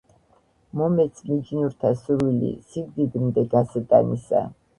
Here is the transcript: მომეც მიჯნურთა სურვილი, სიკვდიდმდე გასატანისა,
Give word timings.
მომეც 0.79 1.21
მიჯნურთა 1.27 1.91
სურვილი, 1.99 2.49
სიკვდიდმდე 2.71 3.45
გასატანისა, 3.53 4.45